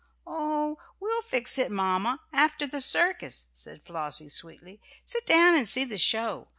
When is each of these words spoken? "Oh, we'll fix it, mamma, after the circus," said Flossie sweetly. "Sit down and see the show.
"Oh, 0.25 0.79
we'll 0.99 1.21
fix 1.21 1.59
it, 1.59 1.69
mamma, 1.69 2.21
after 2.33 2.65
the 2.65 2.81
circus," 2.81 3.45
said 3.53 3.83
Flossie 3.83 4.29
sweetly. 4.29 4.81
"Sit 5.05 5.27
down 5.27 5.55
and 5.55 5.69
see 5.69 5.83
the 5.85 5.99
show. 5.99 6.47